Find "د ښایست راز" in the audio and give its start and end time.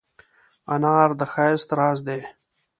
1.19-1.99